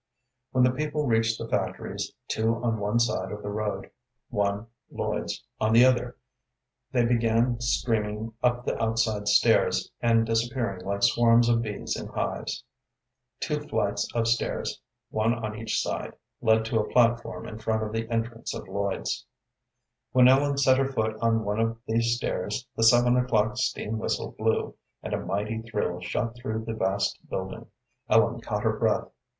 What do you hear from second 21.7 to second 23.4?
these stairs the seven